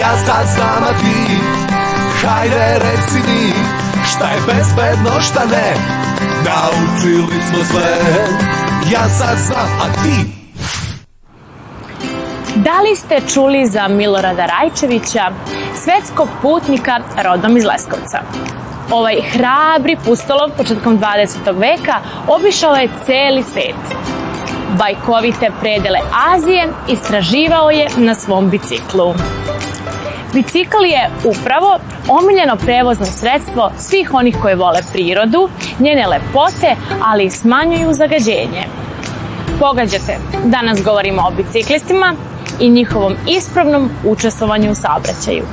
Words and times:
Ja 0.00 0.16
sad 0.26 0.46
znam, 0.54 0.82
a 0.82 0.98
ti 0.98 1.36
Hajde 2.22 2.78
reci 2.78 3.18
mi 3.28 3.52
Šta 4.08 4.28
je 4.28 4.40
bezbedno, 4.46 5.20
šta 5.20 5.44
ne 5.44 5.74
Naučili 6.44 7.40
smo 7.50 7.64
sve 7.64 7.98
Ja 8.92 9.08
sad 9.08 9.38
znam, 9.38 9.68
a 9.80 10.02
ti 10.02 10.26
Da 12.54 12.80
li 12.80 12.96
ste 12.96 13.20
čuli 13.34 13.66
za 13.66 13.88
Milorada 13.88 14.46
Rajčevića, 14.46 15.30
svetskog 15.74 16.28
putnika 16.42 17.00
rodom 17.24 17.56
iz 17.56 17.64
Leskovca? 17.64 18.20
Ovaj 18.90 19.20
hrabri 19.32 19.96
pustolov 20.04 20.50
početkom 20.56 20.98
20. 20.98 21.36
veka 21.46 21.94
obišao 22.28 22.74
je 22.74 22.88
celi 23.06 23.42
svet. 23.42 23.96
Bajkovite 24.78 25.50
predele 25.60 25.98
Azije 26.34 26.68
istraživao 26.88 27.70
je 27.70 27.88
na 27.96 28.14
svom 28.14 28.50
biciklu. 28.50 29.14
Bicikl 30.34 30.84
je 30.84 31.10
upravo 31.24 31.78
omiljeno 32.08 32.56
prevozno 32.56 33.06
sredstvo 33.06 33.70
svih 33.78 34.14
onih 34.14 34.36
koji 34.42 34.54
vole 34.54 34.80
prirodu, 34.92 35.48
njene 35.78 36.06
lepote, 36.06 36.76
ali 37.02 37.24
i 37.24 37.30
smanjuju 37.30 37.92
zagađenje. 37.92 38.64
Pogađate, 39.58 40.18
danas 40.44 40.82
govorimo 40.82 41.22
o 41.22 41.30
biciklistima 41.30 42.14
i 42.60 42.68
njihovom 42.68 43.14
ispravnom 43.28 43.90
učestvovanju 44.04 44.70
u 44.70 44.74
saobraćaju. 44.74 45.44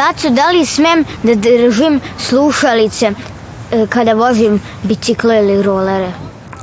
Daco, 0.00 0.30
da 0.30 0.50
li 0.50 0.66
smem 0.66 1.04
da 1.22 1.34
držim 1.34 2.00
slušalice 2.18 3.06
e, 3.72 3.86
kada 3.86 4.12
vozim 4.12 4.60
bicikle 4.82 5.38
ili 5.38 5.62
rolere? 5.62 6.12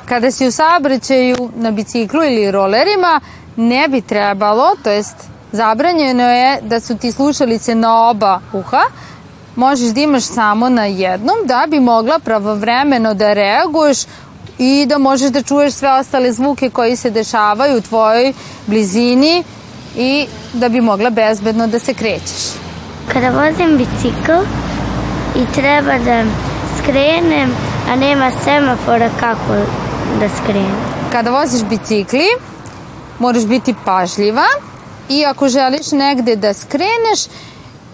Kada 0.06 0.32
si 0.32 0.48
u 0.48 0.52
saobraćaju 0.52 1.50
na 1.56 1.72
biciklu 1.72 2.24
ili 2.24 2.52
rolerima, 2.52 3.20
ne 3.56 3.88
bi 3.88 4.02
trebalo, 4.02 4.76
to 4.84 4.90
jest 4.90 5.16
zabranjeno 5.52 6.24
je 6.24 6.62
da 6.62 6.80
su 6.80 6.98
ti 6.98 7.12
slušalice 7.12 7.76
na 7.76 8.10
oba 8.10 8.40
uha, 8.54 8.82
možeš 9.56 9.88
da 9.90 10.02
imaš 10.02 10.24
samo 10.24 10.70
na 10.70 10.86
jednom 10.86 11.38
da 11.46 11.66
bi 11.68 11.80
mogla 11.80 12.20
pravovremeno 12.20 13.14
da 13.14 13.34
reaguješ 13.34 13.98
i 14.58 14.86
da 14.90 14.98
možeš 14.98 15.32
da 15.32 15.42
čuješ 15.42 15.74
sve 15.74 15.92
ostale 15.92 16.32
zvuke 16.34 16.70
koji 16.70 16.96
se 16.96 17.10
dešavaju 17.10 17.78
u 17.78 17.82
tvojoj 17.82 18.34
blizini 18.68 19.44
i 19.96 20.28
da 20.54 20.70
bi 20.70 20.82
mogla 20.82 21.10
bezbedno 21.10 21.68
da 21.68 21.80
se 21.80 21.94
krećeš. 21.94 22.67
Kada 23.14 23.30
vozim 23.30 23.78
bicikl 23.78 24.32
i 25.36 25.54
treba 25.54 25.98
da 26.06 26.24
skrenem, 26.78 27.56
a 27.90 27.96
nema 27.96 28.32
semafora 28.44 29.10
kako 29.20 29.54
da 30.20 30.30
skrenem. 30.44 30.76
Kada 31.12 31.32
voziš 31.32 31.64
bicikli, 31.64 32.28
moraš 33.20 33.46
biti 33.46 33.76
pažljiva 33.86 34.46
i 35.10 35.26
ako 35.26 35.50
želiš 35.50 35.92
negde 35.92 36.36
da 36.36 36.54
skreneš, 36.54 37.26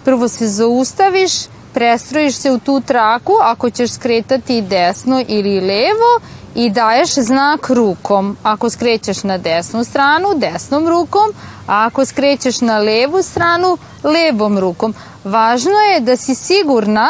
prvo 0.04 0.28
se 0.28 0.46
zaustaviš, 0.48 1.32
prestrojiš 1.74 2.34
se 2.34 2.50
u 2.50 2.58
tu 2.58 2.80
traku, 2.80 3.32
ako 3.42 3.70
ćeš 3.70 3.90
skretati 3.90 4.62
desno 4.62 5.24
ili 5.28 5.60
levo 5.60 6.20
i 6.54 6.70
daješ 6.70 7.14
znak 7.14 7.70
rukom. 7.70 8.36
Ako 8.42 8.70
skrećeš 8.70 9.22
na 9.22 9.38
desnu 9.38 9.84
stranu, 9.84 10.28
desnom 10.36 10.88
rukom, 10.88 11.32
a 11.66 11.86
ako 11.86 12.04
skrećeš 12.04 12.60
na 12.60 12.78
levu 12.78 13.22
stranu, 13.22 13.78
levom 14.02 14.58
rukom. 14.58 14.94
Važno 15.24 15.80
je 15.94 16.00
da 16.00 16.16
si 16.16 16.34
sigurna 16.34 17.08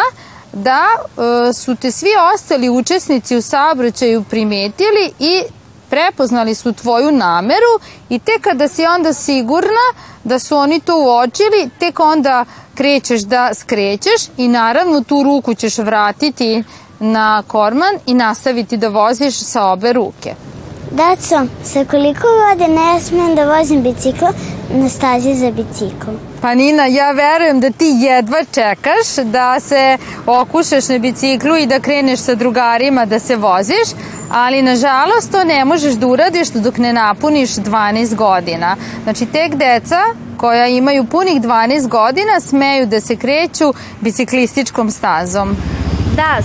da 0.53 0.87
e, 0.89 1.53
su 1.53 1.77
te 1.77 1.91
svi 1.91 2.11
ostali 2.35 2.69
učesnici 2.69 3.37
u 3.37 3.43
saobraćaju 3.43 4.25
primetili 4.31 5.13
i 5.19 5.43
prepoznali 5.91 6.55
su 6.55 6.73
tvoju 6.73 7.13
nameru 7.13 7.75
i 8.09 8.19
tek 8.19 8.41
kada 8.41 8.69
si 8.69 8.87
onda 8.87 9.13
sigurna 9.13 9.87
da 10.25 10.39
su 10.39 10.57
oni 10.57 10.81
to 10.81 10.99
uočili, 10.99 11.71
tek 11.79 12.01
onda 12.01 12.45
krećeš 12.75 13.21
da 13.21 13.55
skrećeš 13.55 14.23
i 14.37 14.49
naravno 14.49 15.01
tu 15.01 15.23
ruku 15.23 15.55
ćeš 15.55 15.79
vratiti 15.79 16.65
na 17.01 17.43
korman 17.47 17.95
i 18.07 18.15
nastaviti 18.15 18.77
da 18.77 18.89
voziš 18.89 19.35
sa 19.35 19.67
obe 19.67 19.93
ruke. 19.93 20.35
Daco, 20.91 21.47
sa 21.65 21.85
koliko 21.85 22.27
vode 22.27 22.69
ne 22.69 23.01
smem 23.01 23.35
da 23.35 23.45
vozim 23.45 23.83
bicikl 23.83 24.25
na 24.71 24.89
stazi 24.89 25.35
za 25.35 25.51
bicikl? 25.51 26.11
Pa 26.41 26.55
Nina, 26.55 26.87
ja 26.87 27.11
verujem 27.11 27.61
da 27.61 27.71
ti 27.71 27.95
jedva 27.99 28.45
čekaš 28.53 29.25
da 29.25 29.61
se 29.61 29.99
okušaš 30.27 30.89
na 30.89 30.99
biciklu 30.99 31.57
i 31.57 31.67
da 31.67 31.81
kreneš 31.81 32.21
sa 32.21 32.35
drugarima 32.35 33.05
da 33.07 33.19
se 33.19 33.37
voziš, 33.37 33.89
ali 34.31 34.63
nažalost 34.63 35.33
to 35.33 35.45
ne 35.45 35.65
možeš 35.65 35.95
da 35.95 36.07
uradiš 36.07 36.49
dok 36.49 36.79
ne 36.79 36.93
napuniš 36.93 37.51
12 37.51 38.15
godina. 38.15 38.77
Znači 39.03 39.27
tek 39.27 39.55
deca 39.55 40.01
koja 40.37 40.67
imaju 40.67 41.05
punih 41.05 41.43
12 41.43 41.89
godina 41.89 42.41
smeju 42.41 42.87
da 42.87 43.01
se 43.01 43.17
kreću 43.17 43.75
biciklističkom 44.01 44.91
stazom. 44.91 45.57
Da, 46.17 46.39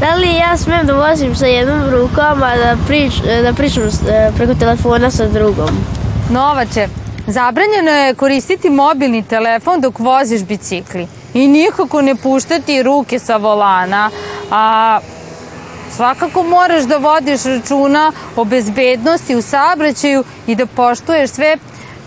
da 0.00 0.14
li 0.14 0.34
ja 0.34 0.56
smem 0.56 0.86
da 0.86 0.94
vozim 0.94 1.34
sa 1.34 1.46
jednom 1.46 1.90
rukom, 1.90 2.42
a 2.42 2.56
da, 2.56 2.76
prič, 2.86 3.12
da 3.42 3.52
pričam 3.52 3.82
e, 3.82 4.30
preko 4.36 4.54
telefona 4.54 5.10
sa 5.10 5.26
drugom? 5.26 5.68
Novače, 6.30 6.88
zabranjeno 7.26 7.90
je 7.90 8.14
koristiti 8.14 8.70
mobilni 8.70 9.22
telefon 9.22 9.80
dok 9.80 9.98
voziš 9.98 10.42
bicikli 10.42 11.06
i 11.34 11.48
nikako 11.48 12.02
ne 12.02 12.14
puštati 12.14 12.82
ruke 12.82 13.18
sa 13.18 13.36
volana, 13.36 14.10
a 14.50 14.98
svakako 15.96 16.42
moraš 16.42 16.82
da 16.82 16.96
vodiš 16.96 17.44
računa 17.44 18.12
o 18.36 18.44
bezbednosti 18.44 19.36
u 19.36 19.42
saobraćaju 19.42 20.24
i 20.46 20.54
da 20.54 20.66
poštuješ 20.66 21.30
sve 21.30 21.56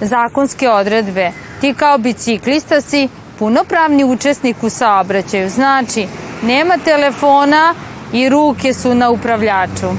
zakonske 0.01 0.69
odredbe. 0.69 1.31
Ti 1.61 1.73
kao 1.73 1.97
biciklista 1.97 2.81
si 2.81 3.09
punopravni 3.39 4.03
učesnik 4.03 4.63
u 4.63 4.69
saobraćaju, 4.69 5.49
znači 5.49 6.07
nema 6.43 6.77
telefona 6.77 7.73
i 8.13 8.29
ruke 8.29 8.73
su 8.73 8.95
na 8.95 9.09
upravljaču. 9.09 9.89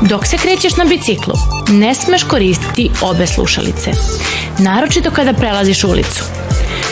Dok 0.00 0.26
se 0.26 0.38
krećeš 0.38 0.76
na 0.76 0.84
biciklu, 0.84 1.34
ne 1.68 1.94
smeš 1.94 2.22
koristiti 2.24 2.90
obe 3.02 3.26
slušalice, 3.26 3.90
naročito 4.58 5.10
kada 5.10 5.32
prelaziš 5.32 5.84
ulicu. 5.84 6.24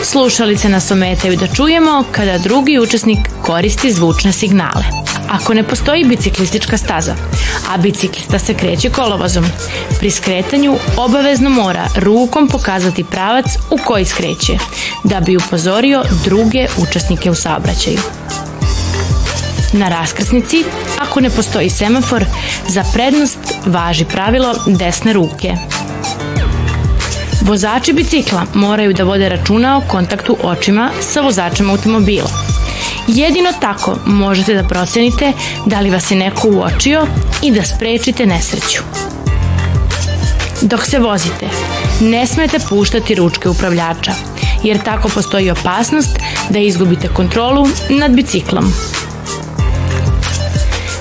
Slušalice 0.03 0.69
nas 0.69 0.91
ometaju 0.91 1.37
da 1.37 1.47
čujemo 1.47 2.05
kada 2.13 2.39
drugi 2.39 2.79
učesnik 2.79 3.19
koristi 3.43 3.93
zvučne 3.93 4.33
signale. 4.33 4.85
Ako 5.29 5.55
ne 5.55 5.63
postoji 5.63 6.05
biciklistička 6.05 6.79
staza, 6.79 7.15
a 7.71 7.77
biciklista 7.77 8.39
se 8.39 8.55
kreće 8.55 8.91
kolovozom, 8.91 9.45
pri 9.99 10.11
skretanju 10.11 10.77
obavezno 10.97 11.51
mora 11.51 11.89
rukom 11.97 12.49
pokazati 12.49 13.05
pravac 13.05 13.47
u 13.71 13.79
koji 13.85 14.05
skreće, 14.05 14.59
da 15.05 15.21
bi 15.21 15.37
upozorio 15.37 16.03
druge 16.25 16.67
učesnike 16.77 17.31
u 17.31 17.35
saobraćaju. 17.35 17.99
Na 19.73 19.89
raskrsnici, 19.89 20.65
ako 20.99 21.21
ne 21.21 21.31
postoji 21.31 21.71
semafor, 21.71 22.25
za 22.69 22.85
prednost 22.93 23.39
važi 23.67 24.05
pravilo 24.05 24.55
desne 24.67 25.13
ruke. 25.13 25.55
Vozači 27.43 27.93
bicikla 27.93 28.47
moraju 28.55 28.93
da 28.93 29.05
vode 29.05 29.29
računa 29.29 29.77
o 29.77 29.83
kontaktu 29.89 30.37
očima 30.43 30.91
sa 31.01 31.21
vozačem 31.21 31.71
automobila. 31.71 32.46
Jedino 33.07 33.53
tako 33.61 33.97
možete 34.07 34.55
da 34.55 34.69
procenite 34.69 35.33
da 35.67 35.81
li 35.81 35.91
vas 35.91 36.11
je 36.11 36.17
neko 36.17 36.49
uočio 36.49 37.07
i 37.43 37.51
da 37.51 37.63
sprečite 37.63 38.27
nesreću. 38.27 38.83
Dok 40.63 40.87
se 40.87 40.99
vozite, 40.99 41.49
ne 42.01 42.27
smete 42.27 42.59
puštati 42.69 43.15
ručke 43.15 43.49
upravljača, 43.49 44.13
jer 44.63 44.83
tako 44.83 45.09
postoji 45.09 45.51
opasnost 45.51 46.19
da 46.51 46.59
izgubite 46.59 47.09
kontrolu 47.09 47.69
nad 47.91 48.11
biciklom. 48.11 48.73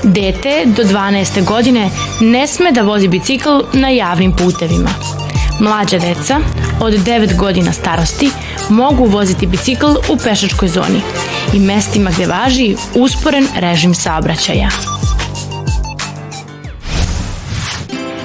Dete 0.03 0.63
do 0.65 0.83
12. 0.83 1.45
godine 1.45 1.89
ne 2.21 2.47
sme 2.47 2.71
da 2.71 2.81
vozi 2.81 3.07
bicikl 3.07 3.49
na 3.73 3.89
javnim 3.89 4.31
putevima. 4.31 4.89
Mlađa 5.59 5.99
deca 5.99 6.39
od 6.79 6.93
9 6.93 7.35
godina 7.35 7.73
starosti 7.73 8.29
mogu 8.69 9.05
voziti 9.05 9.47
bicikl 9.47 9.85
u 9.85 10.17
pešačkoj 10.23 10.67
zoni 10.67 11.01
i 11.53 11.59
mestima 11.59 12.11
gde 12.11 12.25
važi 12.25 12.75
usporen 12.95 13.47
režim 13.55 13.93
saobraćaja. 13.93 14.69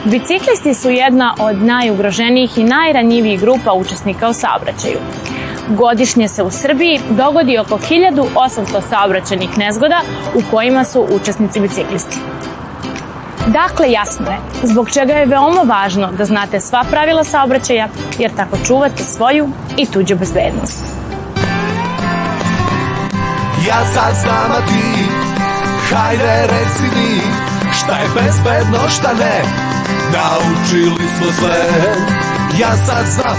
Biciklisti 0.04 0.74
su 0.74 0.90
jedna 0.90 1.34
od 1.38 1.62
najugroženijih 1.62 2.58
i 2.58 2.64
najranjivijih 2.64 3.40
grupa 3.40 3.72
učesnika 3.72 4.28
u 4.28 4.32
saobraćaju. 4.32 4.98
Godišnje 5.68 6.28
se 6.28 6.42
u 6.42 6.50
Srbiji 6.50 7.00
dogodi 7.10 7.58
oko 7.58 7.78
1800 7.90 8.80
saobraćenih 8.90 9.58
nezgoda 9.58 10.00
u 10.34 10.42
kojima 10.50 10.84
su 10.84 11.06
učesnici 11.10 11.60
biciklisti. 11.60 12.16
Dakle, 13.52 13.90
jasno 13.90 14.26
je 14.30 14.38
zbog 14.62 14.90
čega 14.90 15.12
je 15.12 15.26
veoma 15.26 15.62
važno 15.62 16.08
da 16.18 16.24
znate 16.24 16.60
sva 16.60 16.84
pravila 16.90 17.24
saobraćaja, 17.24 17.88
jer 18.18 18.30
tako 18.36 18.56
čuvate 18.66 19.02
svoju 19.04 19.48
i 19.76 19.86
tuđu 19.86 20.16
bezbednost. 20.16 20.84
Ja 23.68 23.84
sad 23.94 24.14
znam, 24.22 24.50
a 24.50 24.66
ti 24.66 25.04
Hajde 25.90 26.46
reci 26.46 26.96
mi 26.96 27.20
Šta 27.72 27.96
je 27.96 28.08
bezbedno, 28.14 28.88
šta 28.88 29.12
ne? 29.12 29.42
Naučili 30.12 31.08
smo 31.18 31.32
sve. 31.38 31.64
Ja 32.60 32.76
sad 32.86 33.06
znam 33.06 33.26